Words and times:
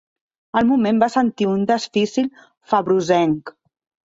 Al 0.61 0.65
moment 0.69 1.01
va 1.03 1.09
sentir 1.15 1.47
un 1.51 1.67
desfici 1.73 2.25
febrosenc 2.73 3.55